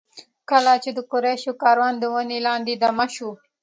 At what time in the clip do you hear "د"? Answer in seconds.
0.97-0.99, 1.99-2.03